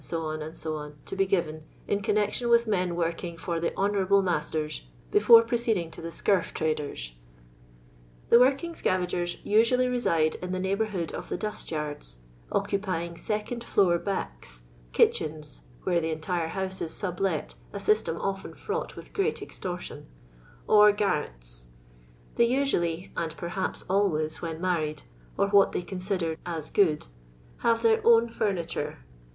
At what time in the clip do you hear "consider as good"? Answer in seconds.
25.83-27.05